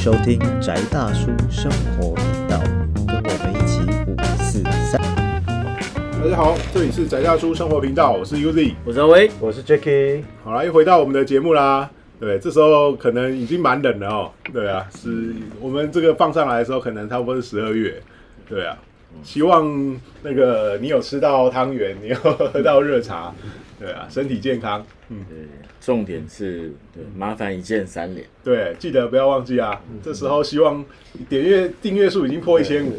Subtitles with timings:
[0.00, 2.58] 收听宅大叔生活频道，
[3.06, 4.98] 跟我们一起五四三。
[5.44, 8.72] 大家好，这里是宅大叔生活频道，我是 Uzi。
[8.86, 11.90] 我是阿威，我是 Jacky，好啦，又回到我们的节目啦。
[12.18, 14.32] 对，这时候可能已经蛮冷了哦。
[14.50, 18.02] 对啊，是我们这个放上来的时候，可能差不多是十二月。
[18.48, 18.78] 对啊，
[19.22, 23.34] 希望那个你有吃到汤圆，你有喝到热茶。
[23.78, 24.82] 对啊，身体健康。
[25.12, 25.36] 嗯，对，
[25.80, 29.80] 重点是对，麻烦一键三连，对，记得不要忘记啊。
[30.02, 30.84] 这时候希望
[31.28, 32.94] 点阅订阅数已经破一千五，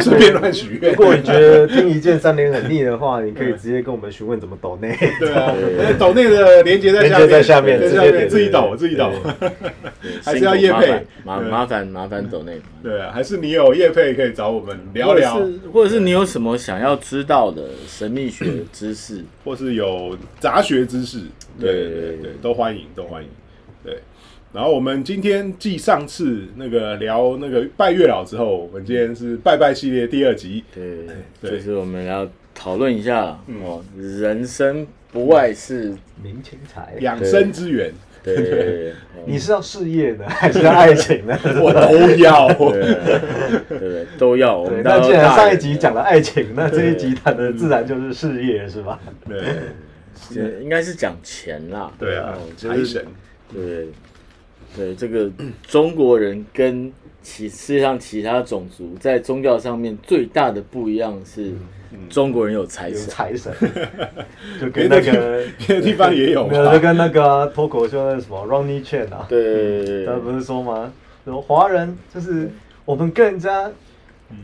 [0.00, 0.92] 顺便乱许愿。
[0.92, 4.96] 如果你觉得听一键三连很腻的话，你可以直接跟我们询问怎么抖内。
[5.20, 5.54] 对啊
[5.98, 9.12] 抖内的连接在下面，在下面在直接点自己抖，自己抖。
[10.24, 11.06] 还是要叶配。
[11.24, 15.40] 麻麻麻烦麻烦抖内，对啊，还是你有叶配可以找我们聊聊，
[15.72, 21.11] 或者是你有什么想要知道的神秘学知识，或是有杂学知识，
[21.60, 23.28] 对对对对对，都欢迎，都欢迎。
[23.84, 23.98] 对，
[24.52, 30.62] 然后我们今天继上次那个聊那个拜月老之后，我们今天是拜拜系列第二集。
[30.74, 31.06] 对，
[31.40, 31.50] 对。
[31.52, 33.62] 就是我们要讨论一下嗯。
[33.64, 35.92] 哦，人生不外是
[36.22, 37.92] 明钱财，养生之源，
[38.22, 39.24] 对对对 哦。
[39.26, 41.36] 你是要事业呢，还是要爱情呢？
[41.60, 42.48] 我都要。
[43.68, 49.00] 对对都要，那既然上一集讲了爱情，那这一集谈的自然就是事业，是吧？
[49.28, 49.38] 对。
[49.40, 49.44] 呃
[50.60, 53.06] 应该是讲钱啦，对啊哦，就是财神，
[53.52, 53.88] 对，
[54.76, 55.30] 对，这个
[55.66, 61.52] 中国人跟其世界上其他种族在宗教上面最大的不一样是，
[62.08, 63.54] 中国人有财神，财神，
[64.60, 70.06] 就跟那个别的地方也有没有，就跟那个啊脱口秀那什么 Ronnie Chan 啊，对。
[70.06, 70.92] 他不是说吗？
[71.24, 72.50] 说华人就是
[72.84, 73.70] 我们跟人家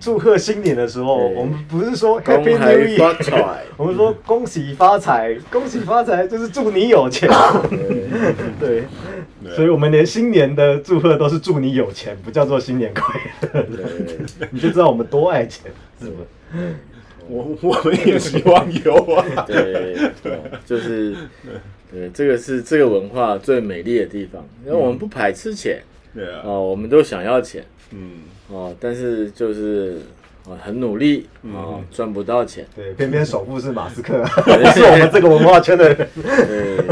[0.01, 7.29] 祝贺新年的时候，我们不是说恭 Happy New Year， 我们说恭喜发财，恭喜发财就是祝你有钱。
[8.61, 8.85] 对，
[9.55, 13.21] 所以我们连新年的祝贺都是祝你有钱，不叫做新年快
[13.53, 13.67] 乐。
[14.51, 16.17] 你就知道我们多爱钱，是不
[16.57, 16.75] 是？
[17.29, 19.45] 我我们也希望有啊。
[19.47, 21.15] 对，哦就是
[21.91, 25.81] 对，这个是这个文化最美丽的地方，因为我们不排斥钱。
[26.15, 28.11] 对啊，哦，我们都想要钱嗯，
[28.49, 30.01] 哦，但是就是
[30.47, 34.25] 哦很努力哦，赚不到钱，对，偏偏首富是马斯克，
[34.75, 36.09] 是我们这个文化圈的人。
[36.17, 36.85] 对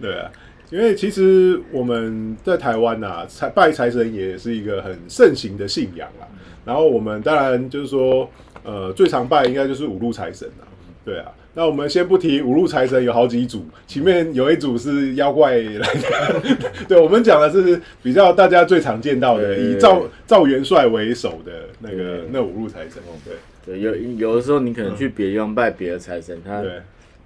[0.00, 0.30] 对啊，
[0.70, 6.26] 因为其实我们在台湾呐、财拜财神也是一个很盛行的信仰啦。
[6.64, 8.28] 然后我们当然就是说，
[8.64, 10.66] 呃，最常拜应该就是五路财神啦。
[11.04, 16.60] 对啊，那我们先不提五路财神有好几组，前面有一组是妖怪来的。
[16.86, 23.02] 对，我们讲的是比较大家最常见到的，以赵赵元帅为首的那个那五路财神。
[23.24, 23.34] 对
[23.64, 26.72] 对，有有的时候你可能去别的地方拜别的财神，他对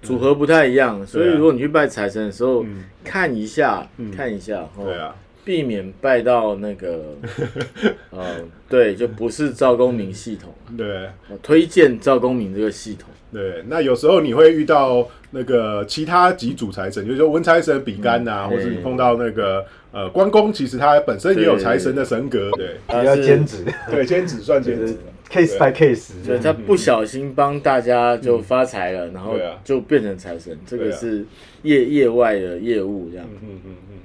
[0.01, 2.85] 组合不太一样，所以如果你去拜财神的时候，嗯。
[3.03, 4.85] 看一下，看一下，哦。
[4.85, 5.13] 对，啊，
[5.43, 7.15] 避免拜到那个，
[8.11, 8.35] 呃，
[8.69, 11.07] 对，就不是赵公明系统，对。
[11.29, 22.75] 我推荐赵公明这个系统，对，那有时候你会遇到那个其他几组财神，就是说文财神比干呐、嗯或者你碰到那个呃关公，其实他本身也有财神的神格，对。
[22.87, 23.65] 比较兼职。
[23.89, 24.95] 对，兼职 算兼职
[25.29, 26.11] ，，case by case。
[26.25, 31.25] 对他不小心帮大家就发财了，然后就变成财神，这个是
[31.63, 33.25] 业业外的业务这样。
[33.41, 33.97] 嗯嗯嗯。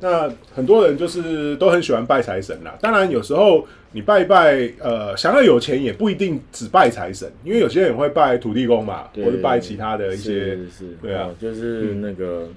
[0.00, 2.76] 那很多人就是都很喜欢拜财神啦。
[2.80, 11.26] 当然，有时候你拜一拜，呃，想要有钱也不一定只拜财神，因为有些人会拜土地公嘛，或者拜其他的一些是是，对啊。
[11.28, 12.48] 哦就是那个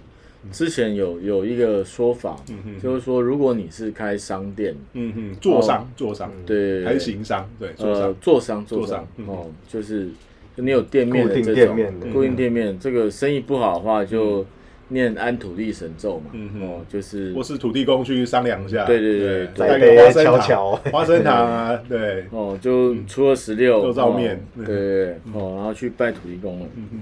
[0.52, 10.10] 之前有有一个说法，嗯就是说如果你是开商店，嗯哼做商做商，对，还是行商，对做呃商，做商做做商哦，就是
[10.56, 14.46] 你有店面的固定这种店面的固定店面，这个生意不好的话就
[14.92, 24.66] 念安土地神咒嘛，嗯哦，就是或是土地公去商量一下，对对对对带个花生糖，花生糖啊，对，哦，就初二十六肉燥哦面嗯。
[24.66, 26.66] 对对对，哦，然后去拜土地公了。
[26.76, 27.00] 嗯嗯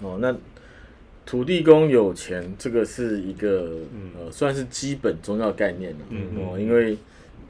[0.00, 0.36] 哦，那
[1.24, 4.10] 土地公有钱，这个是一个、嗯。
[4.18, 5.98] 呃，算是基本宗教概念了。
[6.10, 6.96] 嗯哦，因为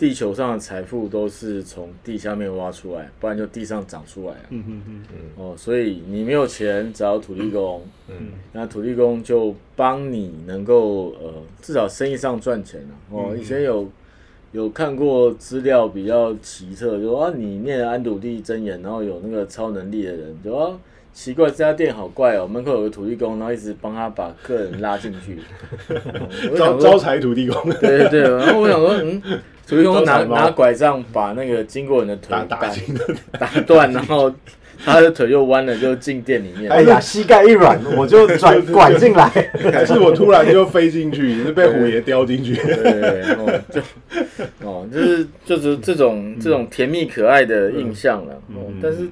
[0.01, 4.41] 地球上的财富都是从地下面挖出来，不然就地上长出来啊。
[4.49, 5.05] 嗯嗯嗯
[5.37, 11.31] 哦，所以你没有钱找土地公，嗯那土地公就帮你能够呃，
[11.61, 13.87] 至少生意上赚钱了、哦，嗯以前有
[14.53, 20.79] 有看过资料比较奇特，就说啊，你念了安土地真言，然后有那个超能力的人，就啊。
[21.13, 25.41] 奇怪，这家店好怪哦，门口有个土地公，然后一直帮他把客人拉进去。
[26.57, 29.21] 招招财土地公，对对对，然后我想说，嗯，
[29.71, 32.59] 土地公拿拿拐杖把那个经过人的腿打打
[33.39, 34.33] 打断，然后
[34.85, 36.71] 他的腿又弯了，就进店里面。
[36.71, 39.29] 哎呀， 膝盖一软，我就转拐进来。
[39.73, 42.55] 还是我突然就飞进去，是被虎爷叼进去。
[42.55, 43.81] 对，哦，就
[44.67, 48.35] 哦，就是就是这种这种甜蜜可爱的印象了。
[48.55, 49.07] 哦，但是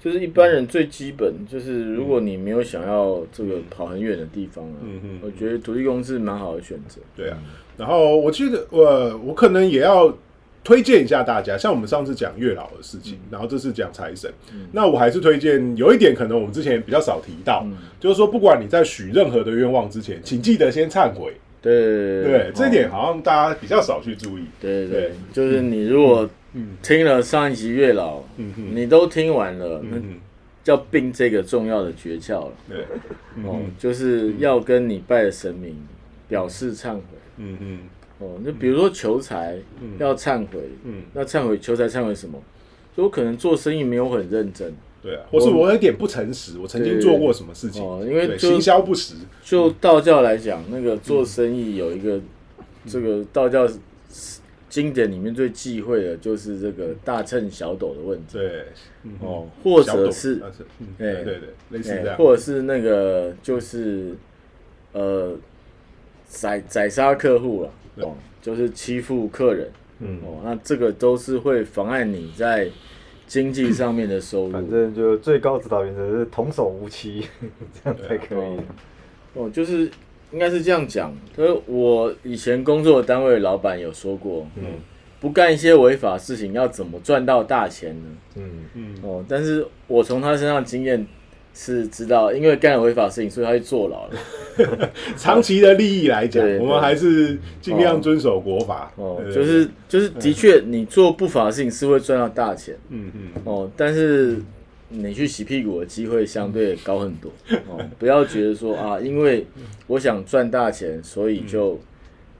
[0.00, 5.00] 就是一般人最基本就是，如果你没有想要这个跑很远的地方啊，嗯。
[5.02, 7.00] 嗯我觉得土地公是蛮好的选择。
[7.16, 7.38] 对啊，
[7.76, 10.16] 然后我记得我我可能也要
[10.62, 14.30] 推荐一下大家，像我们上次讲月老的事情，然后这次讲财神，
[14.72, 17.66] 那我还是推荐有一点可能我们之前比较少提到，
[17.98, 21.34] 就是说不管你在许任何的愿望之前，请记得先忏悔。
[21.60, 24.44] 对对，这一哦点好像大家比较少去注意。
[24.60, 26.28] 对对对，就是你如果
[26.82, 30.14] 听了上一集月老，嗯你都听完了，那嗯
[30.64, 32.52] 要并这个重要的诀窍了。
[32.68, 32.78] 对，
[33.44, 35.76] 哦，就是要跟你拜的神明
[36.28, 37.02] 表示忏悔。
[37.38, 37.78] 嗯嗯。
[38.20, 39.56] 哦，那比如说求财
[39.98, 42.36] 要忏悔，嗯，那忏悔求财忏悔什么？
[42.96, 44.74] 就我可能做生意没有很认真，
[45.08, 52.20] 对啊，或是我有点不诚实，我曾经做过什么事情，哦因为行销不实，就道教来讲，那个做生意有一个
[52.86, 53.68] 这个道教
[54.68, 58.38] 经典里面最忌讳的就是这个大秤小斗的问题。
[58.38, 58.66] 对，
[59.20, 60.42] 哦，或者是
[60.98, 61.40] 对对对，
[61.70, 64.14] 类似哎这样，或者是那个就是
[64.92, 65.34] 呃
[66.26, 68.04] 宰宰杀客户了，对。
[68.04, 69.68] 哦，就是欺负客人，
[69.98, 72.70] 嗯，哦，那这个都是会妨碍你在
[73.28, 74.50] 经济上面的收入。
[74.50, 77.24] 反正就最高指导原则是童叟无欺，
[77.84, 78.56] 这样才可以。
[79.34, 79.88] 哦，就是
[80.32, 81.14] 应该是这样讲。
[81.36, 84.64] 就是我以前工作的单位的老板有说过，嗯
[85.20, 88.08] 不干一些违法事情，要怎么赚到大钱呢？
[88.36, 91.04] 嗯，嗯哦，但是我从他身上经验
[91.54, 94.90] 是知道，因为干了违法事情，所以他去坐牢了。
[95.16, 98.92] 长期的利益来讲我们还是尽量遵守国法。
[98.96, 102.76] 哦，就是就是的确，你做不法的事情是会赚到大钱。
[102.88, 104.36] 嗯嗯，哦，但是
[104.88, 107.30] 你去洗屁股的机会相对高很多
[107.68, 107.78] 哦。
[107.98, 109.46] 不要觉得说啊，因为
[109.86, 111.78] 我想赚大钱，所以就、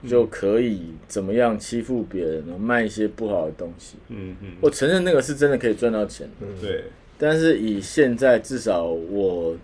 [0.09, 3.97] 就可以怎么样欺负别人，卖一些不好的东西。
[4.09, 6.29] 嗯嗯，我承认那个是真的可以赚到钱，
[6.61, 6.85] 对，
[7.19, 9.57] 但是以现在至少我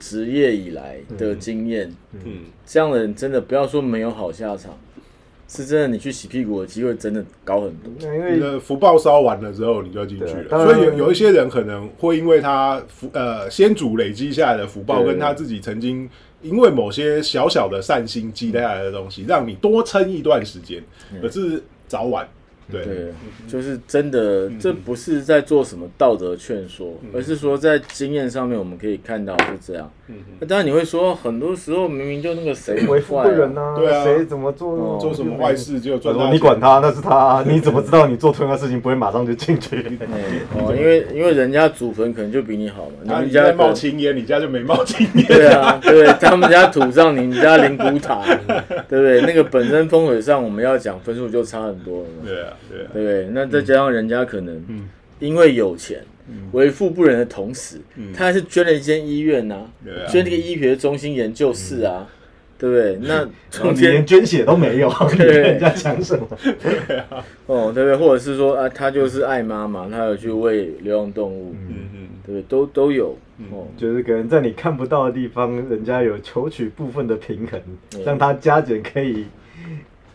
[0.00, 1.94] 职业以来的经验，
[2.24, 2.44] 嗯。
[2.66, 4.78] 这样的人真的不要说没有好下场，
[5.46, 7.92] 是真的你去洗屁股的机会真的高很多。
[8.00, 10.64] 那因为你的福报烧完了之后，你就要进去了。
[10.64, 16.08] 所以有有一些人可能会因为他福呃先祖累积下来的福报，跟他自己曾经
[16.40, 20.82] 因为某些小小的善心积累下来的东西，让你多撑一段时间，
[21.20, 22.26] 可是早晚
[22.70, 22.84] 对。
[22.84, 23.12] 对，
[23.48, 29.90] 就是真的，这不是在做什么道德劝说，而是说在经验上面我们可以看到是这样。
[30.40, 34.04] 那当然你会说，很多时候明明就那个谁为富不仁啊，呐， 对啊。
[34.04, 34.98] 谁怎么做哦。
[35.00, 36.34] 做什么坏事就他说赚大钱。
[36.34, 39.76] 你管他，那是他，你怎么知道你做同样的事情不会马上就进去？
[40.00, 40.20] 哎
[40.54, 45.24] 哦，因为因为人家祖坟可能就比你好嘛，你们家冒青烟，你家就没冒青烟。
[45.28, 48.20] 对啊，对，他们家土葬，你们家灵骨塔，
[48.88, 49.22] 对不对？
[49.22, 52.26] 那个本身风水上我们要讲分数就差很多了嘛。
[52.26, 53.26] 对啊，对啊，对？
[53.32, 54.88] 那再加上人家可能嗯
[55.20, 56.02] 因为有钱，
[56.52, 57.80] 为富不仁的同时，
[58.14, 59.66] 他还是捐了一间医院呐、
[60.08, 62.08] 捐这个医学中心研究室啊，
[62.58, 62.98] 对不对？
[63.08, 66.26] 那中你连捐血都没有， 你跟人家讲什么？
[67.46, 67.96] 哦，对不对？
[67.96, 72.42] 或者是说啊，他就是爱妈嘛，他有去喂流浪动物，嗯嗯对不对？
[72.48, 73.16] 都都有
[73.52, 73.66] 哦。
[73.76, 77.60] 就是可能在你看不到的地方，人家有求取部分的平衡，
[77.94, 79.26] 嗯让他加减可以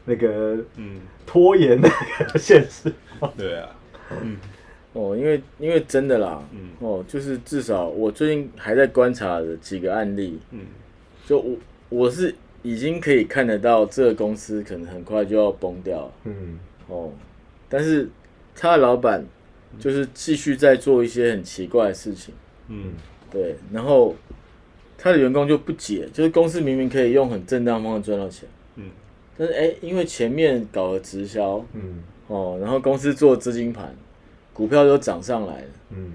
[0.08, 1.88] 那个嗯，拖延那
[2.26, 2.92] 个现实。
[3.38, 3.70] 对啊，
[4.24, 4.38] 嗯。
[4.94, 6.70] 哦，因为因为真的啦，嗯。
[6.80, 10.62] 哦，就是至少我最近还在观察的几个案例，嗯。
[11.28, 11.58] 就我
[11.90, 16.12] 我是已经可以看得到这个公司可能很快就要崩掉了。
[16.24, 17.12] 嗯，哦，
[17.70, 18.10] 但是
[18.56, 19.24] 他的老板
[19.78, 22.34] 就是继续在做一些很奇怪的事情，
[22.70, 22.94] 嗯。
[23.30, 24.16] 对，然后
[24.98, 28.57] 他的员工就不解，就是公司明明可以用很正当方式赚到钱，嗯
[29.38, 33.96] 但是哎，因为前面搞了直销，嗯哦，然后公司做资金盘，
[34.54, 36.14] 股票都涨上来了，嗯，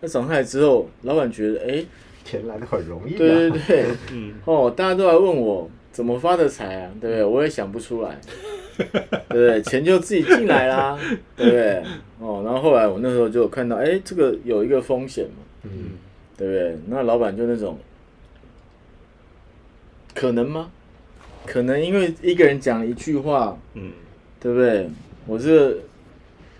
[0.00, 1.84] 那涨上来之后，老板觉得哎，
[2.24, 3.18] 钱来的很容易、啊。
[3.18, 7.24] 对对对， 嗯哦，大家都来问我怎么发的财啊，对不对？
[7.24, 8.18] 我也想不出来，
[8.78, 8.88] 对
[9.28, 9.60] 不对？
[9.62, 10.98] 钱就自己进来啦，
[11.36, 11.82] 对不对？
[12.20, 15.90] 哦，然后后来我那时候就看到，哎，这个有一个风险嘛，嗯，
[16.36, 16.78] 对不对？
[16.86, 17.78] 那老板就那种，
[20.14, 20.70] 可能吗？
[21.46, 23.90] 可能因为一个人讲一句话，嗯
[24.40, 24.88] 对不对？
[25.26, 25.80] 我是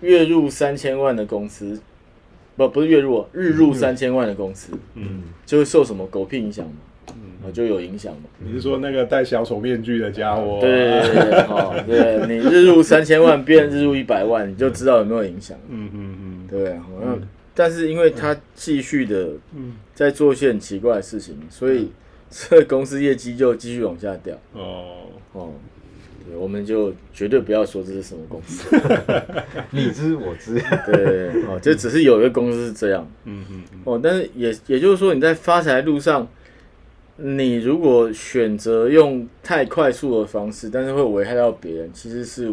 [0.01, 1.79] 月入三千万的公司，
[2.55, 6.73] 不不是月入，日入三千万的公司，嗯就会受什么狗屁影响嘛？
[7.09, 7.13] 嗯，
[7.45, 8.23] 哦，就有影响嘛。
[8.39, 10.59] 你是说那个戴小丑面具的家伙？
[10.61, 16.79] 对对对对，哦，对你日入三千万变日入一百万，你就知道有没有影响，嗯嗯嗯对
[17.55, 21.91] 但是因为他继续的嗯在做一些很奇怪的事情，所以
[22.35, 24.35] 这个公司业绩就继续往下掉。
[24.53, 25.51] 哦，哦，
[26.27, 28.75] 对，我们就绝对不要说这是什么公司。
[29.69, 30.55] 你知我知，
[30.91, 33.07] 对，哦，这只是有一个公司是这样。
[33.25, 36.27] 嗯嗯嗯，哦，但是也也就是说，你在发财路上，
[37.17, 42.51] 你如果选择用太快速的方式，但是会危害到别人，其实是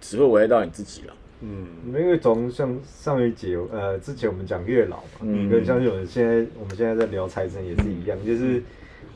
[0.00, 1.12] 只会危害到你自己了。
[1.42, 8.62] 嗯因为从像上一节呃之前我们讲月老嘛，嗯跟像是我们现在我们现在在聊财神也是一样，就是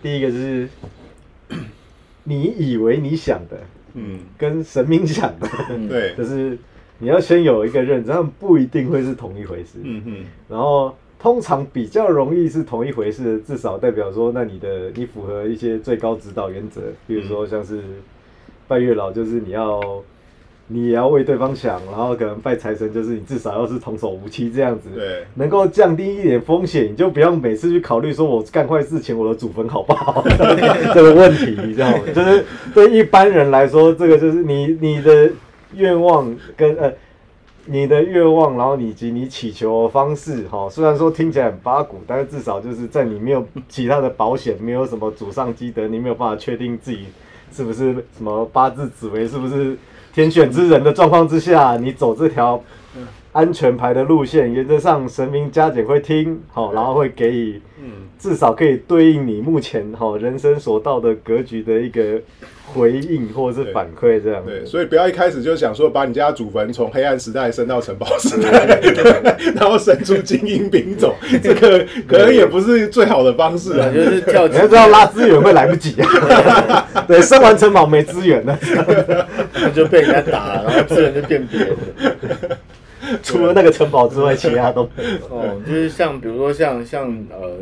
[0.03, 0.69] 第一个就是
[2.25, 3.59] 你以为你想的
[3.95, 6.57] 嗯，跟神明想的，嗯， 对，就是
[6.99, 9.79] 你要先有一个认知，他们不一定会是同一回事。
[9.83, 10.25] 嗯嗯。
[10.49, 17.83] 然后通常比较容易是同一回事，至少代表说，那你的你符合一些最高指导原则，比如说像是
[18.69, 19.81] 拜月老，就是你要
[20.73, 30.25] 你也要为对方想，然后可能拜财神，就是你至少要是童叟无欺这样子，对，能够降低一点风险，你就不要每次去考虑说我干坏事前我的祖坟好不好？
[30.95, 31.99] 这个问题，你知道吗？
[32.15, 35.29] 就是对一般人来说，这个就是你你的
[35.75, 36.93] 愿望跟呃
[37.67, 47.07] 你的愿望，然后以及你祈求的方式，哈，虽然说听起来很八股，但是至少就是在你没有其他的保险，没有什么祖上积德，你没有办法确定自己
[47.53, 49.77] 是不是什么八字紫微是不是
[50.13, 52.61] 天选之人的状况之下，你走这条
[53.33, 62.21] 安全牌的路线，原则上神明加减会听，好，然后会给予嗯至少可以对应你目前哈人生所到的格局的一个
[62.67, 64.67] 回应或者是反馈这样对，子。
[64.67, 68.81] 所以不要一开始就想说把你家祖坟从黑暗时代升到城堡时代，
[69.55, 74.05] 然后生出精英兵种，这个可能也不是最好的方式啊对，。
[74.05, 78.59] 就是跳你要知道拉资源会来不及啊， 对，生完城堡没资源了，
[79.73, 82.59] 就被人家打了，然后资源就变别人的。
[83.23, 85.27] 除了那个城堡之外，其他都没有。
[85.29, 87.57] 哦，就是像比如说像像呃，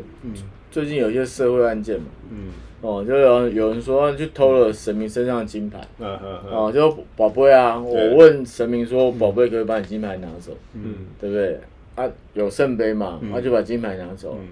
[0.70, 2.48] 最近有一些社会案件嘛，嗯
[2.80, 11.58] 哦，就有有人说去偷了神明身上的金牌，嗯嗯嗯哦，就宝贝啊，我问神明说，宝贝可以把你金牌拿走，嗯对不对？
[11.96, 14.46] 啊，有圣杯嘛，嗯他就把金牌拿走，嗯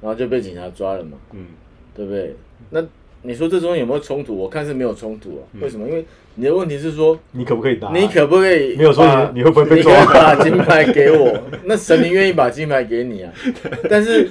[0.00, 1.46] 然后就被警察抓了嘛，嗯
[1.94, 2.34] 对不对？
[2.70, 2.80] 那
[3.22, 4.36] 你说这中间有没有冲突？
[4.36, 5.42] 我看是没有冲突啊。
[5.54, 5.86] 嗯为什么？
[5.88, 7.90] 因为你的问题是说，你可不可以打？
[7.92, 11.38] 你可不可以没有说把你你会不会被你可以抓把金牌给我？
[11.64, 13.32] 那神明愿意把金牌给你啊，
[13.88, 14.28] 但是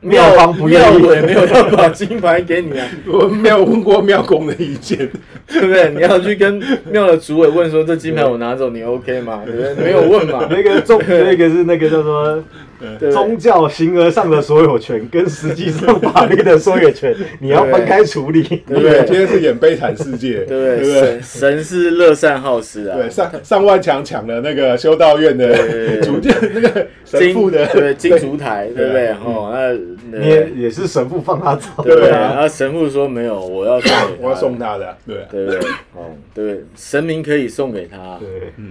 [0.00, 5.08] 庙方不愿意没有要把金牌给你啊，我没有问过庙公的意见。
[5.48, 5.90] 对不对？
[5.90, 9.42] 你要去跟庙的主委问说，这金牌我拿走，你 OK 吗？
[9.44, 9.74] 对不对？
[9.74, 12.71] 没有问嘛， 那个重，那个是那个叫做对不对？
[13.12, 18.42] 宗教形而上的所有权跟实际上法律的所有权，你要分开处理。
[18.42, 19.04] 对不对？
[19.04, 20.84] 今天是演悲惨世界，对不对？
[20.84, 28.92] 神神是乐善好施啊，对，上上万强抢了那个修道院对的 主教，那个神父的对金烛台，对不对？
[28.92, 32.08] 对哦，那你也也是神父放他走，对不对？
[32.08, 35.60] 对啊然后神父说没有，我要送， 我要送他的，对啊，对不对？
[35.94, 36.64] 哦，对？
[36.76, 38.28] 神明可以送给他，对，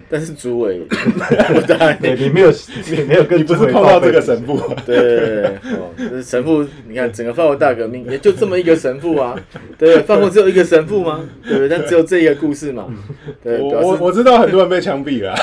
[0.10, 0.82] 但是主委。
[2.01, 2.51] 你没有，
[2.89, 5.46] 你没有跟你不是主委这个神父， 对，
[5.77, 9.39] 哦，这是神父，你看整个法国大革命也就这么一个神父啊，
[9.77, 10.00] 对？
[10.01, 11.27] 法国只有一个神父吗？
[11.43, 11.70] 对不对？
[11.70, 12.88] 但只有这一个故事嘛，
[13.43, 15.36] 对，我我知道很多人被枪毙了，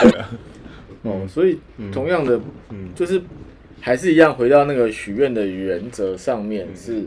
[1.03, 1.59] 哦，所以
[1.93, 2.41] 同样的，
[2.95, 3.23] 就是
[3.81, 7.05] 还是一样回到那个许愿的原则上面是，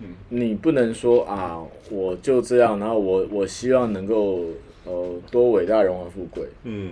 [0.00, 4.44] 嗯你不能说啊，我就这样，然后我我希望能够
[4.84, 6.90] 呃多伟大荣华富贵，嗯，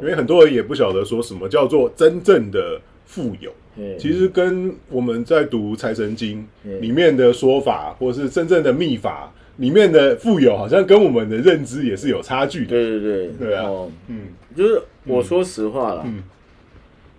[0.00, 3.52] 因为很多人也不晓得说什么叫做真正的富有。
[3.96, 12.70] 其实跟我们在读《财神经嗯》里面的说法，或是真正的秘法里面的富有，好像跟我们的认知也是有差距的。
[12.70, 13.64] 对对对，对啊。
[13.64, 14.22] 哦，嗯。
[14.56, 16.24] 就是我说实话啦，嗯，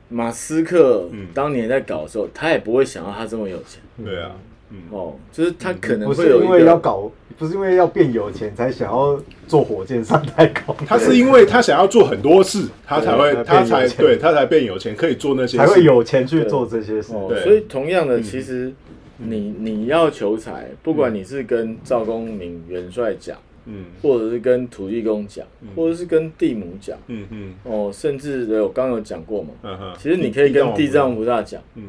[0.10, 1.28] 马斯克嗯。
[1.34, 3.82] 当年在搞的时候，他也不会想到他这么有钱。
[4.04, 4.36] 对啊，
[4.72, 4.80] 嗯。
[4.92, 7.10] 哦，就是他可能不是因为会有一个要搞，
[7.40, 9.18] 不是因为要变有钱才想要
[9.48, 15.58] 坐火箭上太空，他是因为他想要做很多事，他才会他才对他才变有钱，可以做那些事。
[15.58, 17.14] 才会有钱去做这些事。
[17.44, 18.74] 所以同样的，嗯其实
[19.18, 23.86] 你你要求财，不管你是跟赵公明元帅讲，嗯。
[24.02, 27.54] 或者是跟土地公讲，或者是跟地母讲，嗯嗯。
[27.64, 31.84] 哦，甚至我刚刚有讲过嘛，嗯，其实你可以跟地藏菩萨讲，嗯。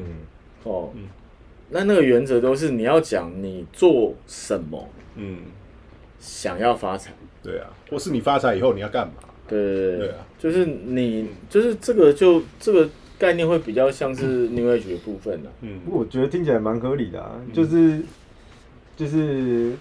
[0.63, 1.09] 哦嗯，
[1.71, 4.89] 那那个原则都是你要讲你做什么
[5.21, 5.37] 嗯，
[6.19, 7.13] 想要发财，
[7.43, 9.15] 对啊，或是你发财以后你要干嘛？
[9.47, 10.09] 对对对对。
[10.11, 15.81] 啊，就是你就是这个就这个概念会比较像是 New Age 的部分啊，嗯。
[15.87, 18.01] 我觉得听起来蛮合理的啊，就是
[18.97, 19.75] 就是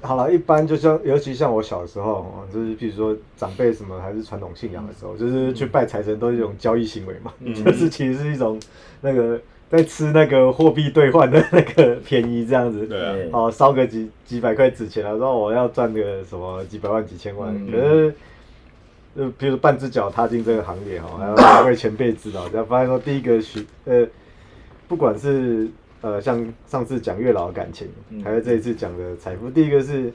[0.00, 8.58] 好了，一般就像尤其像我小时候，哦就是比如说长辈什么还是传统信仰的时候，就是去拜财神都是一种交易行为嘛，就是其实是一种
[9.02, 9.38] 那个
[9.70, 12.86] 在吃那个货币兑换的那个便宜这样子。
[12.86, 18.14] 对哦，烧个几几百块纸钱啊，然后我要赚个什么几百万、几千万，嗯可是。
[19.16, 24.06] 呃，比如半只脚踏进这个行业哈，还要两位前辈指导，才发现说第一个是呃，
[24.86, 25.68] 不管是
[26.00, 30.12] 呃像上次讲月老的感情，嗯还是这一次讲的财富，第一个是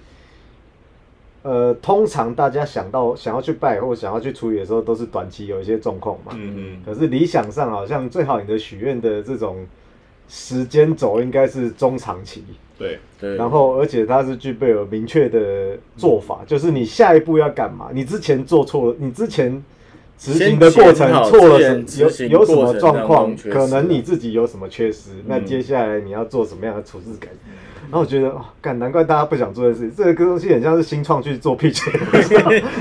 [1.45, 6.31] 呃，通常大家想到想要去拜或想要去处理的时候，都是短期有一些状况嘛。
[6.35, 9.63] 嗯嗯，可是理想上好像最好你的许愿的这种
[10.27, 12.43] 时间轴应该是中长期，
[12.79, 19.63] 对，对，然后而且它是具备有明确的做法，就是你下一步要干嘛，你之前做错了，你之前
[20.17, 25.45] 执行的过程错了有有什么状况，可能你自己有什么缺失，那嗯。
[25.45, 27.27] 接下来你要做什么样的处置改？
[27.85, 31.89] 然后我觉得，哦，干，难怪大家不想做的事，这个东西很像是新创去做 pitch，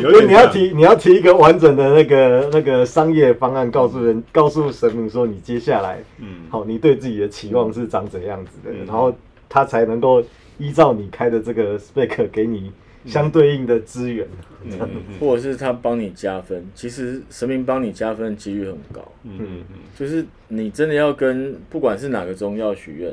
[0.00, 8.86] 因为你要提你要提一个完整的那个那个商业方案，告诉人告诉神明说你接下来嗯，好，你对自己的期望是长怎样子的，嗯。
[8.86, 9.14] 然后
[9.48, 10.22] 他才能够
[10.58, 12.72] 依照你开的这个 spec 给你
[13.06, 14.26] 相对应的资源。
[14.64, 15.18] 嗯嗯嗯。
[15.20, 19.00] 或者是他帮你加分，其实神明帮你加分的几率很高。
[19.24, 23.10] 嗯嗯嗯，就是你真的要跟不管是哪个宗教许愿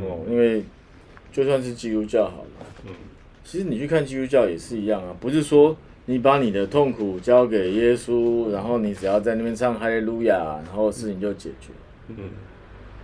[0.00, 0.64] 哦，因为
[1.34, 2.92] 就算是基督教好了，嗯。
[3.42, 5.76] 其实你去看基督教也是一样啊，不是说
[6.06, 11.72] 你把你的痛苦交给耶稣，然后你只要在那边唱哈利路亚，然后事情就解决。
[12.08, 12.16] 嗯。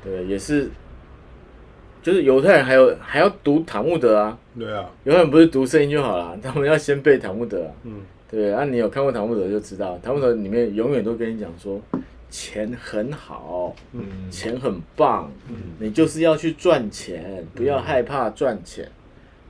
[0.05, 0.71] 对，也是，
[2.03, 7.73] 就是犹太人还有还要读塔木德啊，对啊，犹太人不是读圣经就好了， 他们要先背塔木德啊。
[7.83, 8.01] 嗯。
[8.31, 11.81] 对，啊，你有看过塔木德就知道，塔木德里面永远都跟你讲说，
[12.31, 15.31] 钱很好，嗯钱很棒，
[15.79, 18.89] 你就是要去赚钱，不要害怕赚钱。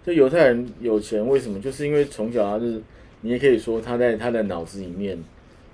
[0.04, 1.60] 就犹太人有钱，为什么？
[1.60, 2.82] 就是因为从小他就是，
[3.20, 5.18] 你也可以说他在他的脑子里面，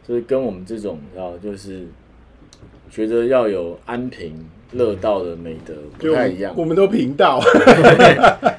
[0.06, 1.86] 就是跟我们这种，你知道，就是
[2.90, 4.33] 觉得要有安平
[4.73, 6.55] 乐道的美德就我们不太一样。
[6.57, 7.40] 我们都频道，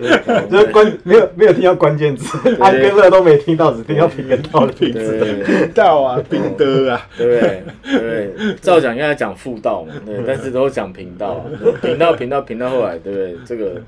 [0.49, 5.67] 就是关没有没有听到关键词，安跟乐都没听到，只听到平跟道的 名字。
[5.73, 7.63] 道啊，平德啊，对不对？
[7.83, 8.55] 对不对？
[8.61, 11.45] 照讲应该讲妇道嘛，对，但是都讲频道
[11.81, 13.35] 频道频道频道后来，对不对？
[13.45, 13.81] 这个，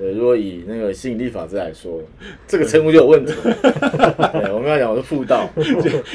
[0.00, 2.00] 对，如果以那个吸引力法则来说，
[2.48, 3.34] 这个称呼就有问题。
[3.44, 5.46] 对，我们要讲我是副道，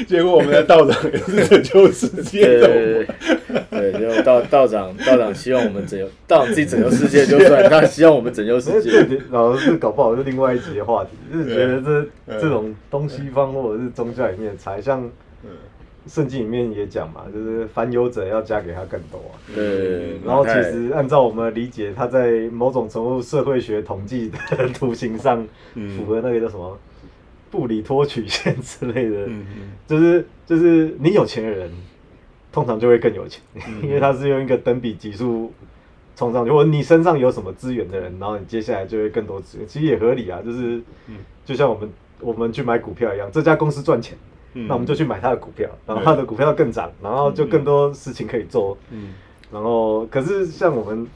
[0.08, 3.06] 结果我们的道长也是拯救世界的，对对
[3.70, 8.90] 对对，就道道长道长希望我们拯救，道长自己拯救世界就算，他希望我们拯救世界。
[9.06, 15.08] 这老师搞不好是另外一集的话题，就是觉得这嗯这种东西方或者是宗教里面才，像
[15.44, 15.50] 嗯
[16.06, 19.34] 圣经里面也讲嘛，就是凡有者要加给他更多啊。
[19.54, 26.78] 对，然后其实按照我们的理解，他在某种程度社会学统计的 图形上，嗯符合那个叫什么
[27.50, 29.44] 布里托曲线之类的，嗯
[29.86, 31.70] 就是就是你有钱的人，
[32.52, 35.52] 通常就会更有钱，嗯 因为他是用一个等比级数
[36.14, 41.90] 冲上去，或者你身上有什么资源的人，然后你接下来就会更多资源，其实也合理啊，就是嗯就像我们
[42.20, 44.16] 我们去买股票一样，这家公司赚钱。
[44.54, 48.76] 嗯那我们就去买他的股票，然后他的股票更涨，然后就更多事情可以做。
[48.90, 49.14] 嗯
[49.52, 51.06] 然后，可是像我们，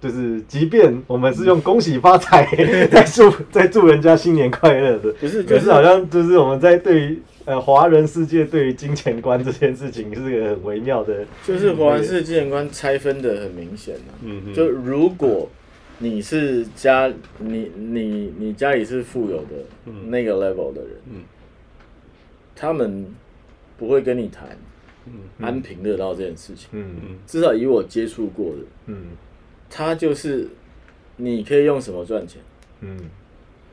[0.00, 2.46] 就是即便我们是用恭喜发财
[2.86, 11.26] 在祝在祝人家新年快乐的，不是就是可是好像就是我们在对于呃华人世界对于金钱观这件事情是个很微妙的。
[11.44, 14.14] 就是华人世界金钱观拆分的很明显啊。
[14.22, 15.50] 嗯就如果
[15.98, 21.22] 你是家，你你你家里是富有的嗯那个 level 的人，嗯
[22.56, 23.06] 他们
[23.78, 24.48] 不会跟你谈
[25.06, 26.68] 嗯安平乐道这件事情。
[26.72, 27.18] 嗯嗯。
[27.26, 29.08] 至少以我接触过的，嗯。
[29.76, 30.46] 他就是
[31.16, 32.40] 你可以用什么赚钱，
[32.80, 32.96] 嗯，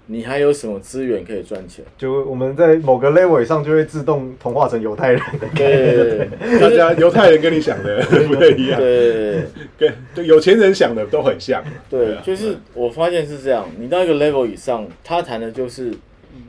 [0.07, 1.85] 你还有什么资源可以赚钱。
[1.95, 5.21] 就我们在某个 level 以上就会自动同化成犹太人。
[5.55, 6.27] 对，
[6.59, 9.43] 大家犹太人跟你想的不太一样，对
[9.77, 15.93] 跟对有钱人想的都很像，对，啊就是我发现是这样，你到一个 level 以上，他谈的就是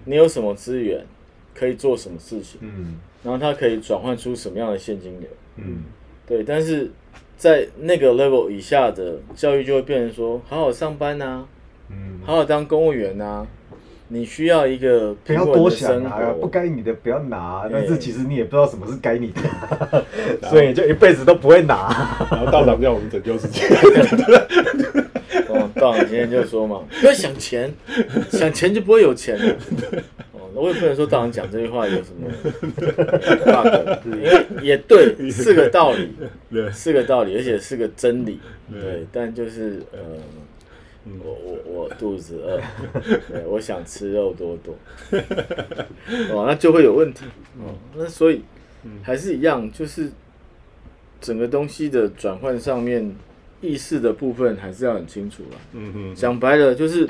[0.07, 1.05] 你有什么资源
[1.55, 5.29] 可以做什么事情，嗯然后它可以转换出什么样的现金流。
[5.57, 5.85] 嗯
[6.27, 6.91] 对，但是
[7.37, 11.45] 在那个 level 以下的教育就会变成说，好好上班呐、
[11.91, 13.47] 嗯，好好当公务员呐、
[14.09, 16.49] 你需要一个不要多想的生啊，不活。
[16.49, 20.05] 该你的不要拿，对但是其实你也不知道什么是该你的，
[20.49, 22.27] 所以就一辈子都不会拿。
[22.31, 23.67] 然后道长叫我们拯救世界，
[25.49, 27.73] 哦，道长今天就说嘛，不要想钱，
[28.31, 29.57] 想钱就不会有钱了。
[30.55, 32.31] 我也不能说道长讲这句话有什么
[33.45, 36.09] bug，因为也对，是个道理，
[36.51, 38.39] 对，是个道理，而且是个真理。
[38.71, 39.99] 对对，但就是呃，
[41.25, 42.61] 我我我肚子饿，
[43.29, 44.75] 对，我想吃肉多多，
[46.31, 47.25] 哦，那就会有问题。
[47.59, 48.43] 哦，那所以
[49.03, 50.11] 还是一样，就是
[51.21, 53.15] 整个东西的转换上面，
[53.61, 55.59] 意识的部分还是要很清楚啦。
[55.73, 57.09] 嗯哼，讲白了，就是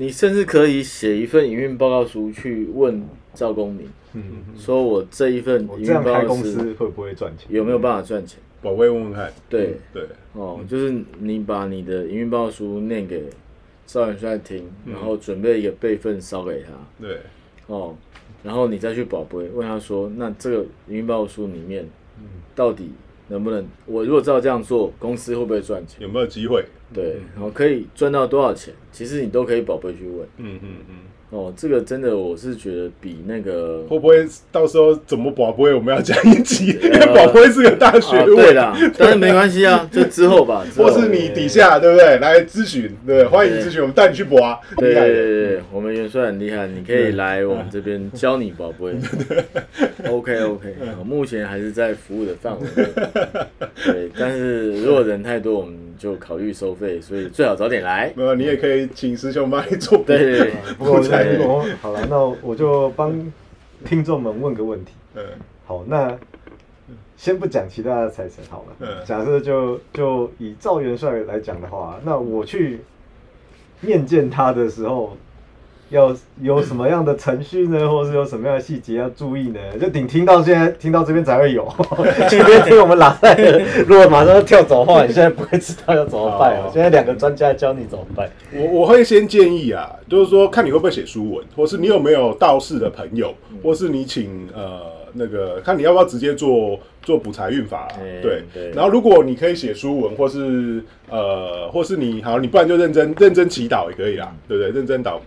[0.00, 4.22] 你甚至可以写一份营运报告书去问赵公明，嗯，
[4.56, 7.48] 说我这一份营运报告公司会不会赚钱？
[7.50, 8.38] 有没有办法赚钱？
[8.62, 13.24] 宝贝问问看，对，对，哦，就是你把你的营运报告书念给
[13.86, 17.18] 赵元帅听，然后准备一个备份烧给他，对，
[17.66, 17.96] 哦，
[18.44, 21.84] 然后你再去宝贝问他说，那这个营运报告书里面
[22.54, 22.92] 到底
[23.26, 26.00] 能不能，我如果照这样做，公司会不会赚钱？
[26.02, 26.64] 有没有机会？
[26.92, 28.72] 对，然后可以赚到多少钱？
[28.92, 30.26] 其实你都可以宝贝去问。
[30.38, 30.94] 嗯嗯嗯，
[31.30, 36.68] 哦，这个真的我是觉得比那个会不会到时候怎么宝贝我们要讲一集？
[36.82, 42.18] 因为宝贝是个大学啊，问，对啦，但是没关系啊，就 之后吧，或是你底下对不对？
[42.18, 44.94] 来咨询，对，欢迎咨询，我们带你去博啊，对。
[44.94, 48.96] 对对，我们元帅很厉害，你可以来我们这边 教你宝贝。
[50.08, 50.74] OK OK，
[51.04, 52.88] 目前还是在服务的范围内。
[53.84, 58.12] 对，但是如果人太多，我们就考虑收费，所以最好早点来。
[58.16, 59.98] 没有，你也可以请师兄帮你做。
[60.06, 63.12] 对对对，不过才我好了，那我就帮
[63.84, 64.92] 听众们问个问题。
[65.16, 65.22] 嗯
[65.66, 66.16] 好，那
[67.16, 68.76] 先不讲其他的财神好了。
[68.80, 72.80] 嗯假设就就以赵元帅来讲的话，那我去
[73.80, 75.16] 面见他的时候，
[75.90, 79.58] 要有什么样的程序呢， 或是有什么样的细节要注意呢？
[79.80, 81.66] 就顶听到现在听到这边才会有，
[82.28, 86.70] 今天听我们拉赛的，如果马上要跳走的话，你现在不会知道要怎么办哦哦。
[86.72, 88.28] 现在两个专家教你怎么办。
[88.52, 94.82] 我我会先建议啊，就是说看你会不会写书文，或是你有没有道士的朋友，或是你请呃
[95.14, 104.70] 那个看你要不要直接做做补财运法、啊哎对对然后如果你可以写书文，或是呃或是你好，你不然就认真认真祈祷也可以啦，对不对？
[104.70, 105.18] 认真祷。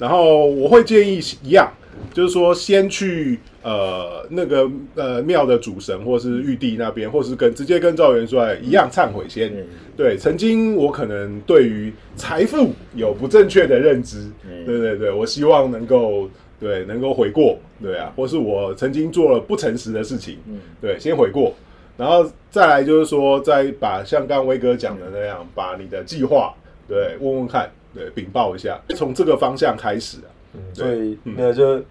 [0.00, 1.70] 然后我会建议一样，
[2.14, 9.54] 就是说先去呃那个呃庙的主神或是玉帝那边，或是跟直接跟赵元帅一样忏悔先。
[9.54, 9.66] 嗯。
[9.96, 14.64] 对，曾经我可能对于财富有不正确的认知，嗯。
[14.64, 20.58] 对对对，我希望能够对能够悔过，对啊，或是我曾经做了不诚实的事情，嗯。
[20.80, 21.54] 对，先悔过，
[21.98, 26.54] 然后再来就是说，再把像刚刚威哥讲的那样，把你的计划
[26.88, 31.82] 对问问看，对禀报一下，从这个方向开始啊，嗯，所以嗯那就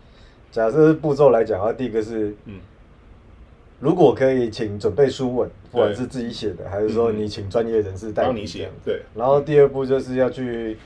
[0.52, 2.60] 假设步骤来讲的话，第一个是，嗯
[3.80, 10.78] 如果可以请准备书文，不管是自己写的，还是说嗯你请专业人士代帮你写对，然后第二步就是要去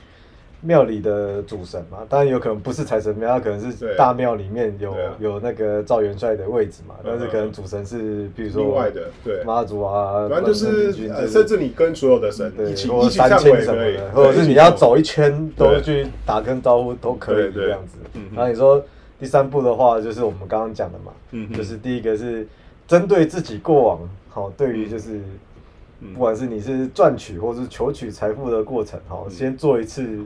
[0.64, 4.98] 庙里的主神嘛，当然有可能不是财神庙，它可能是大庙里面有啊。
[5.20, 9.44] 有那个赵元帅的位置嘛，但是嗯可能主神是比如说另外的对。
[9.44, 10.92] 妈祖啊，反正就是
[11.28, 17.98] 甚至你跟所有的神对一起，或一起忏者三清悔也可以什么的，，或者是你要走一圈都对去打声招呼都可以这样子。
[18.34, 18.82] 然后你说
[19.20, 22.46] 第三步的话，就是我们刚刚讲的嘛嗯，就是第一个是
[22.88, 24.00] 针对自己过往，
[24.30, 25.20] 好，对于就是
[26.00, 26.12] 嗯。
[26.12, 30.18] 不管是你是赚取或是求取财富的过程，好，先做一次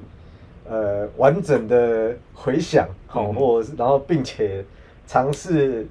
[0.68, 4.64] 呃完整的回想，好，嗯或者是然后并且
[5.06, 5.86] 尝试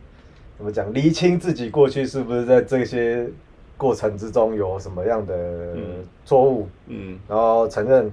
[0.57, 3.27] 怎么讲，厘清自己过去是不是在这些
[3.75, 5.35] 过程之中有什么样的
[5.75, 5.83] 嗯
[6.25, 8.11] 错误，嗯，然后承认，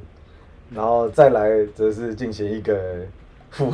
[0.74, 2.78] 然后再来则是进行一个
[3.50, 3.72] 复，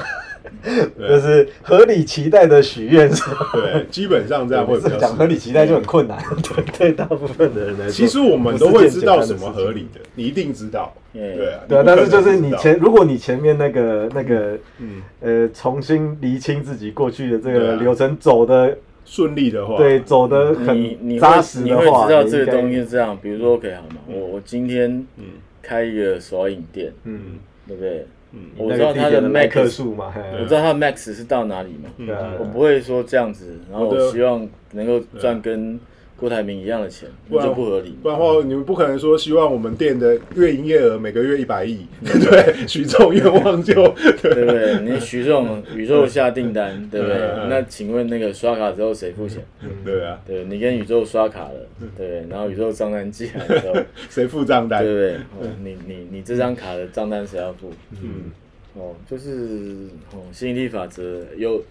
[0.98, 3.10] 就是合理期待的许愿。
[3.52, 5.26] 对，基本上这样会比较讲合。
[5.26, 7.92] 理期待就很困难，对对大部分的人来说。
[7.92, 23.96] 其实我们都会知道什么合理的，你一定知道，嗯对啊，对啊，但是就是你前，如果你前面那个那个嗯呃重新厘清自己过去的这个流程走的，顺利的话，对，走的很扎实会你会的话，知道这个东西是这样，比如说 OK 好吗？
[24.06, 25.24] 我我今天嗯
[25.62, 27.20] 开一个手影店，嗯，
[27.66, 28.06] 对不对？
[28.32, 35.80] 嗯我知道它的 max，数嘛，嘿我知道它的 max 是到哪里嘛，嗯对啊我不会说这样子，然后我希望能够赚跟
[36.20, 37.96] 郭台铭一样的钱，不然不合理。
[38.02, 43.74] 不然的话，你们不可能说希望我们店的月营业额每个月一百亿， 对，许这种愿望就
[44.22, 44.80] 对不对？
[44.82, 47.16] 你许这种宇宙下订单，对不对？
[47.48, 49.42] 那请问那个刷卡之后谁付钱？
[49.82, 52.26] 对啊，对你跟宇宙刷卡了，对？
[52.28, 53.74] 然后宇宙账单寄来的时候，
[54.10, 54.92] 谁付账单对？
[54.92, 55.14] 不对？
[55.14, 57.72] 哦，你你你这张卡的账单谁要付？
[58.02, 58.30] 嗯，
[58.74, 61.62] 哦，就是哦，吸引力法则有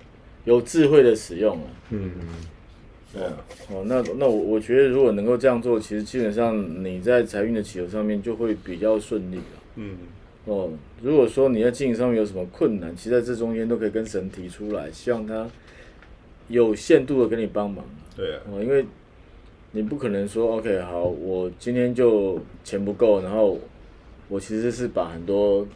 [0.46, 1.68] 有智慧的使用啊。
[1.92, 2.12] 嗯，
[3.14, 3.24] 对。
[3.24, 3.34] 啊，
[3.72, 9.44] 哦，那那我我觉得如果能够这样做，其实基本上你在财运的起头上面就会比较顺利了。
[9.76, 9.98] 嗯。
[10.46, 10.70] 哦，
[11.02, 15.48] 如果说你在经营上面有什么困难，其实在这中间都可以跟神提出来，希望他
[16.48, 17.86] 有限度的给你帮忙。
[18.16, 18.84] 对啊，哦，因为
[19.72, 23.60] 你不可能说 OK 好，我今天就钱不够，然后
[24.28, 25.68] 我其实是把很多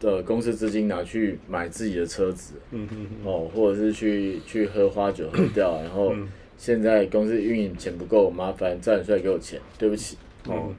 [0.00, 3.26] 的公司资金拿去买自己的车子，嗯嗯嗯。
[3.26, 10.16] 哦，或者是去去喝花酒喝掉，然后嗯现在公司运营钱不够，麻烦赵元帅给我钱，对不起。
[10.46, 10.74] 哦嗯，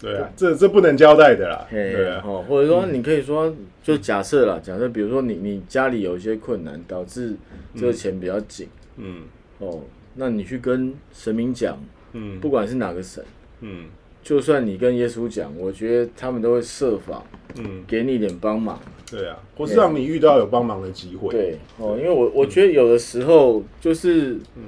[0.00, 7.34] 对啊，这这不能交代的啦，嘿，对啊，哦，或者说你可以说，就假设啦，假设比如说你你家里有一些困难，导致
[7.74, 9.22] 这个钱比较紧，嗯。
[9.58, 9.82] 哦，
[10.14, 11.78] 那你去跟神明讲，
[12.12, 12.38] 嗯。
[12.40, 13.24] 不管是哪个神，
[13.60, 13.86] 嗯。
[14.22, 17.22] 就算你跟耶稣讲，我觉得他们都会设法
[17.56, 18.80] 嗯，给你一点帮忙。
[19.08, 24.64] 对啊，或是让你遇到有帮忙的机会，对，哦，因为我我觉得有的时候就是，嗯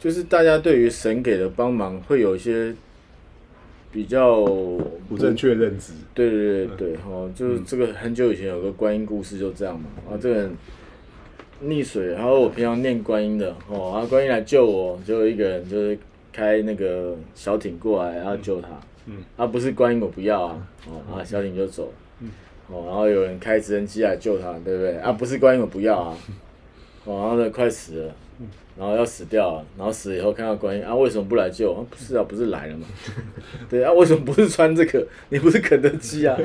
[0.00, 2.74] 就是大家对于神给的帮忙会有一些
[3.92, 4.40] 比较
[5.08, 10.56] 不正确认知，对对对对，哦，就是这个很久以前有个观音故事就这样嘛，啊，这个人
[11.64, 15.98] 溺水，然后我平常念观音的，哦，啊，观音来救我，就有一个人就是
[16.32, 18.68] 开那个小艇过来然后救他，
[19.04, 22.30] 嗯，啊，不是观音我不要啊，哦，啊，小艇就走，嗯，
[22.68, 24.96] 哦，然后有人开直升机来救他，对不对？
[24.96, 26.16] 啊，不是观音我不要啊，
[27.04, 28.14] 哦，然后呢快死了。
[28.78, 31.72] 然后要死掉了，然后死了以后看到观音啊，为什么不来救？
[31.74, 32.86] 啊，不是啊，不是来了吗？
[33.68, 35.06] 对啊，为什么不是穿这个？
[35.28, 36.38] 你不是肯德基啊？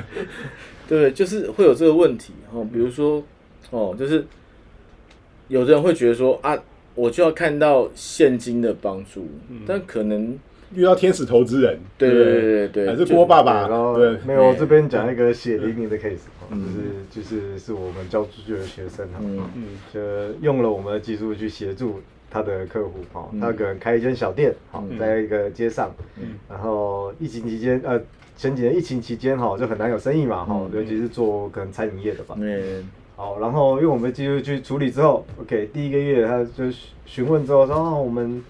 [0.88, 1.10] 对？
[1.12, 3.22] 就是会有这个问题哦，比如说
[3.70, 4.26] 哦，就是
[5.48, 6.56] 有的人会觉得说啊，
[6.94, 9.26] 我就要看到现金的帮助，
[9.66, 10.38] 但可能
[10.74, 12.68] 遇到天使投资人，对不对？
[12.68, 19.40] 对还是郭爸爸对然，后对，没有，我这边讲一个血淋淋的 case，就是就是是我们教出去的学生哈，嗯。
[19.54, 20.00] 嗯就
[20.40, 23.40] 用了我们的技术去协助他的客户哈，嗯。
[23.40, 26.38] 他可能开一间小店，好嗯，在一个街上，嗯。
[26.48, 28.00] 然后疫情期间呃。
[28.36, 30.70] 前几年疫情期间哈，就很难有生意嘛哈，嗯。
[30.74, 32.34] 尤其是做可能餐饮业的吧。
[32.36, 32.90] 嗯。
[33.14, 36.74] 好，然后用我们的技术去处理之后，OK，第一个月他就询
[37.06, 38.42] 询问之后说，哦，我们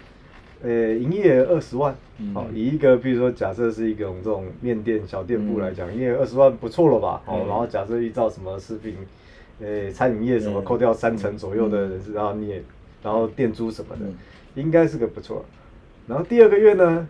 [0.64, 7.22] 呃营业二十万，嗯好，以一个比如说假设是一种这种面店小店铺来讲，营业二十万不错了吧？
[7.27, 8.96] 哦，嗯然后假设依照什么食品，
[9.61, 12.62] 呃餐饮业什么嗯扣掉三成左右的人事，然后你也
[13.03, 14.14] 然后店租什么的嗯，
[14.55, 15.44] 应该是个不错。
[16.07, 17.07] 然后第二个月呢，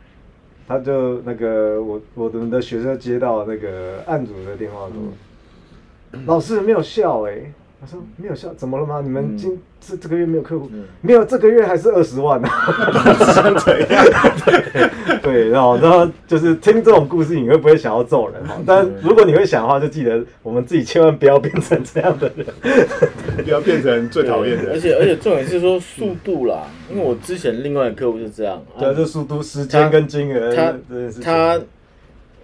[0.66, 7.52] 他就那个我我们的学生接到那个案主的电话说，老师没有笑哎、
[7.84, 9.00] 他说没有效，怎么了吗？
[9.02, 12.48] 你们嗯今这这个月没有客户嗯，没有这个月还是二十万呢？
[15.22, 18.56] 对，然后然后就是听这种故事，你会不会想要揍人哈？
[18.66, 22.46] 但如果你会想的话，就记得我们自己千万不要变成这样的人。
[23.44, 30.74] 不要变成最讨厌的人，而且而且重点是说速度啦，因为我之前另外一个客户是这样，对啊，就速度、时间跟金额他
[31.22, 31.60] 他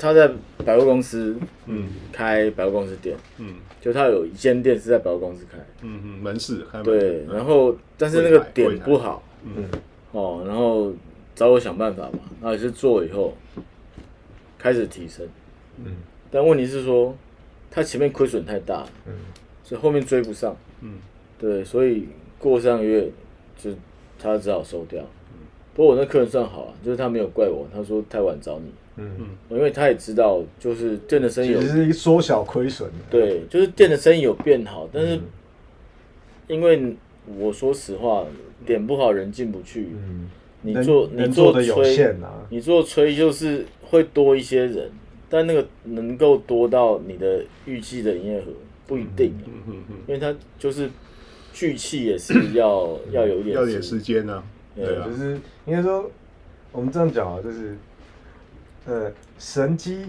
[0.00, 0.30] 他在
[0.64, 1.36] 百货公司
[1.66, 1.88] 嗯。
[2.10, 3.56] 开百货公司店，嗯。
[3.80, 6.82] 就他有一间店是在百货公司开，嗯嗯，门市开门。
[6.84, 7.34] 对，嗯。
[7.34, 9.22] 然后但是那个点不好。
[9.44, 9.64] 嗯。
[10.12, 10.92] 哦，然后
[11.34, 13.36] 找我想办法嘛，然后也是做以后
[14.58, 15.26] 开始提升，
[15.84, 15.96] 嗯。
[16.30, 17.14] 但问题是说
[17.70, 19.12] 他前面亏损太大，嗯。
[19.62, 20.94] 所以后面追不上，嗯。
[21.38, 22.08] 对，所以
[22.38, 23.08] 过上个月
[23.56, 23.70] 就
[24.18, 25.02] 他只好收掉。
[25.72, 32.90] 不过我那客人算好啊，就是他没有怪我，他说太晚找你，嗯，因为他也知道就是店的生意有其实是缩小亏损。
[33.10, 35.22] 对，就是店的生意有变好，但是嗯
[36.48, 36.96] 因为
[37.38, 38.26] 我说实话，
[38.66, 40.28] 点不好人进不去，嗯，
[40.62, 42.44] 你做你做的有限啊。
[42.50, 44.90] 你做吹就是会多一些人，
[45.28, 48.44] 但那个能够多到你的预计的营业额
[48.88, 49.32] 不一定，
[50.08, 50.90] 因为它就是
[51.52, 54.42] 聚气也是要要有一点要点时间呢，
[54.74, 56.10] 对对啊就，是应该说，
[56.72, 57.76] 我们这样讲啊，就是
[58.90, 60.06] 呃，神机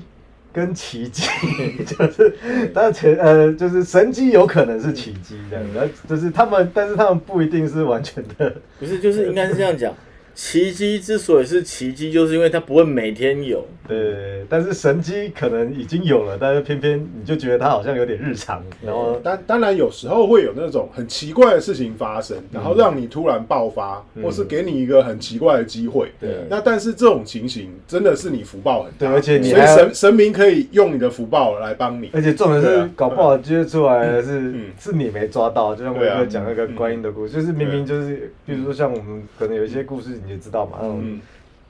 [0.52, 1.24] 跟奇迹，
[1.86, 2.36] 就是
[2.74, 9.94] 当前呃，就是神机有可能是奇迹这样，然后就是他们，但是他们不一定是完全的，不是就是应该是这样讲。
[10.34, 13.66] 奇迹之所以是奇迹，就是因为它不会每天有。
[13.88, 24.24] 对，但是神机可能已经有了，但是偏偏你就觉得它好像有点日常，然后当当然有时候会有那种很奇怪的事情发生，然后让你突然爆发，嗯。
[24.24, 26.10] 或是给你一个很奇怪的机会。
[26.20, 26.30] 对。
[26.50, 32.10] 那但是这种情形真的是你福报很大，对而且你所以神神明可以用你的福报来帮你。
[32.14, 36.20] 而且重点是搞不好接出来的是、嗯是你没抓到，就像威对啊。
[36.20, 41.22] 哥讲那个观音的故事，就是明明就是，比如说像我们可能有一些故事你就知道嘛，那种、嗯。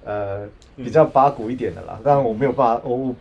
[0.03, 3.13] 呃比较八股一点的啦，当然我没有办法，我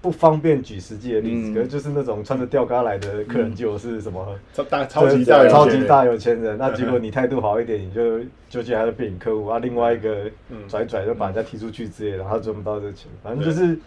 [0.00, 1.52] 不方便举实际的例子，嗯。
[1.52, 4.26] 可能就是那种穿着吊嘎来的客人就是什么。
[4.54, 10.66] 超大超级大超级大有钱人，那结果 你态度好一点，你就就竟然变你客户啊，另外一个嗯。
[10.66, 13.78] 拽拽就把人家踢出去之类的，然后赚不到这钱，反正就是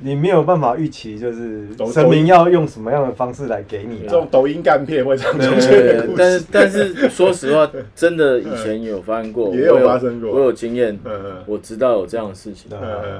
[0.00, 4.02] 你没有办法预期，就是神明要用什么样的方式来给你。
[4.04, 6.14] 这种抖音干片会常出对现对对，的故事。
[6.16, 10.96] 但是但是 说实话，真的以前有发生过，也有发生过我有经验，
[11.46, 12.70] 我知道有这样的事情。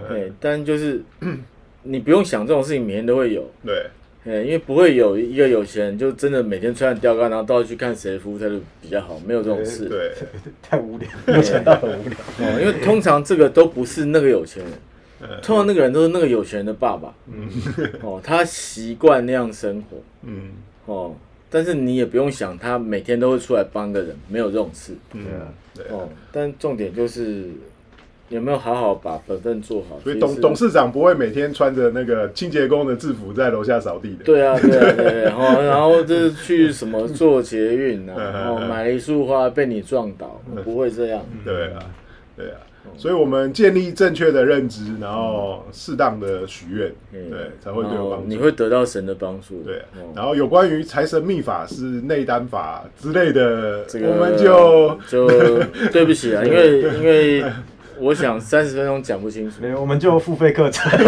[0.08, 1.02] 对，但就是
[1.82, 3.44] 你不用想这种事情，每天都会有。
[3.66, 3.86] 对，
[4.24, 9.86] 哎，因为不会有一个有钱人就真的每天穿着吊杆，然后到处去看谁的服务态度比较好，没有这种事。
[9.86, 10.12] 对，
[10.62, 12.18] 太无聊，有钱到很无聊。
[12.38, 14.72] 哦，因为通常这个都不是那个有钱人，
[15.42, 17.12] 通常那个人都是那个有钱人的爸爸。
[17.32, 17.48] 嗯
[18.02, 19.96] 哦，他习惯那样生活。
[20.22, 20.50] 嗯
[20.86, 21.14] 哦，
[21.50, 24.92] 但是你也不用想他每天都会出来帮个人，没有这种事。
[25.14, 25.84] 嗯对啊，对。
[25.96, 27.44] 哦，但重点就是
[28.30, 29.98] 有没有好好把本分做好。
[30.00, 34.24] 所以董董事长不会每天穿着那个清洁工的制服在楼下扫地的。
[34.24, 41.24] 对啊，对啊，对啊， 然后然后就是去什么做捷运啊， 嗯然后买了一束花被你撞倒，不会这样。
[41.44, 41.78] 对啊，
[42.36, 42.56] 对啊，
[42.96, 48.26] 所以我们建立正确的认知，然后适当的许愿，嗯对，才会对有帮助。
[48.26, 49.62] 你会得到神的帮助。
[49.62, 55.28] 对哦，然后有关于财神秘法是内丹法之类的，这个我们就就
[55.92, 57.44] 对不起啊， 因为因为
[58.00, 59.56] 我想三十分钟讲不清楚。
[59.60, 60.88] 没有，我们就付费课程。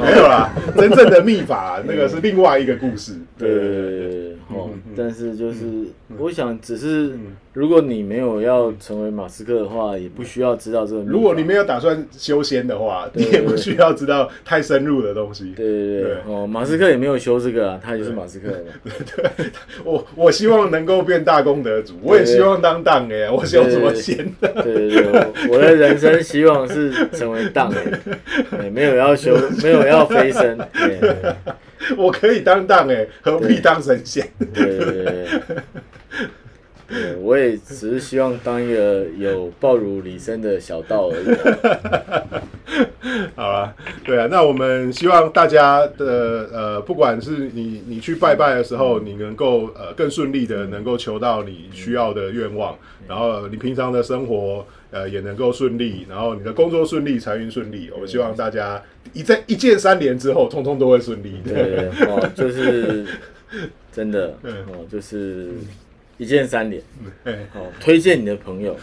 [0.00, 0.48] 没有啦。
[0.76, 3.14] 真正的秘法那个是另外一个故事。
[3.36, 5.86] 对对对对对，哦但是就是
[6.18, 7.12] 我想，只是
[7.52, 11.02] 如果你没有要成为马斯克的话，也不需要知道这个。
[11.02, 15.52] 如果你没有打算修仙的话，你也不需要知道太深入的东西。
[15.56, 19.44] 对对对对哦，马斯克也没有修这个啊，他也是马斯克的嘛。
[19.84, 24.16] 我我希望能够变大功德主，我也希望当当哎，我修什么仙？
[24.40, 28.00] 对对对，我我的人生希望是成为荡人，
[28.50, 30.58] 对没有要修，没有要飞升。
[31.90, 34.26] 对 我可以当当哎，何必当神仙？
[34.52, 35.26] 对对对对。
[37.20, 41.26] 我也只是希望当一个有抱如李生的小道而已。
[43.36, 43.72] 好了，
[44.04, 52.76] 对啊，那我们希望大家的呃，不管是你你去拜拜的时候，你能够呃更顺利的能够求到你需要的愿望，
[53.06, 57.90] 然后你平常的生活呃也能够顺利，然后你的工作顺利，财运顺利。
[57.92, 61.40] 我们希望大家一在一键三连之后，通通都会顺利。
[61.44, 63.06] 对哦，就是
[63.92, 64.52] 真的嗯。
[64.68, 65.50] 哦，就是
[66.18, 66.82] 一键三连。
[67.24, 68.76] 哎哦，推荐你的朋友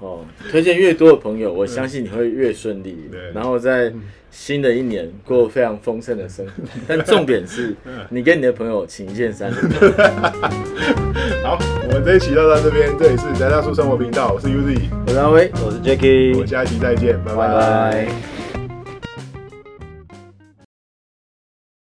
[0.00, 3.92] 哦，推荐越多的朋友，我相信你会越顺利对，然后在
[4.30, 6.52] 新的一年过非常丰盛的生活。
[6.86, 7.74] 但重点是
[8.10, 9.50] 你跟你的朋友请一件三。
[11.42, 18.37] 好，我们这一期就到这边，这里是宅大叔生活频道，我是 Uzi，我是阿威，我是 Jacky，我们下一期再见，拜拜拜。